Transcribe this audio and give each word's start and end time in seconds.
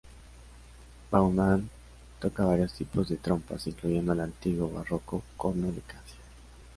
Baumann 1.11 1.69
toca 2.19 2.43
varios 2.43 2.73
tipos 2.73 3.07
de 3.09 3.17
trompas, 3.17 3.67
incluyendo 3.67 4.13
el 4.13 4.21
antiguo 4.21 4.67
barroco 4.71 5.21
"corno 5.37 5.67
da 5.71 5.81
caccia". 5.81 6.17